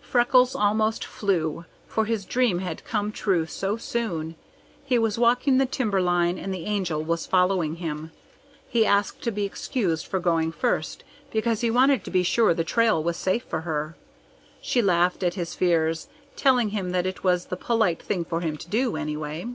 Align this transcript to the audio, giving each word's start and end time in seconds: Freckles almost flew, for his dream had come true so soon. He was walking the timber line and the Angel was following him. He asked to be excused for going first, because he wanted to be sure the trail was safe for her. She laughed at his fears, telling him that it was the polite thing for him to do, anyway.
Freckles 0.00 0.56
almost 0.56 1.04
flew, 1.04 1.64
for 1.86 2.04
his 2.04 2.24
dream 2.24 2.58
had 2.58 2.84
come 2.84 3.12
true 3.12 3.46
so 3.46 3.76
soon. 3.76 4.34
He 4.84 4.98
was 4.98 5.20
walking 5.20 5.58
the 5.58 5.66
timber 5.66 6.02
line 6.02 6.36
and 6.36 6.52
the 6.52 6.64
Angel 6.66 7.00
was 7.00 7.26
following 7.28 7.76
him. 7.76 8.10
He 8.68 8.84
asked 8.84 9.22
to 9.22 9.30
be 9.30 9.44
excused 9.44 10.04
for 10.04 10.18
going 10.18 10.50
first, 10.50 11.04
because 11.30 11.60
he 11.60 11.70
wanted 11.70 12.02
to 12.02 12.10
be 12.10 12.24
sure 12.24 12.54
the 12.54 12.64
trail 12.64 13.00
was 13.00 13.16
safe 13.16 13.44
for 13.44 13.60
her. 13.60 13.94
She 14.60 14.82
laughed 14.82 15.22
at 15.22 15.34
his 15.34 15.54
fears, 15.54 16.08
telling 16.34 16.70
him 16.70 16.90
that 16.90 17.06
it 17.06 17.22
was 17.22 17.44
the 17.44 17.56
polite 17.56 18.02
thing 18.02 18.24
for 18.24 18.40
him 18.40 18.56
to 18.56 18.68
do, 18.68 18.96
anyway. 18.96 19.46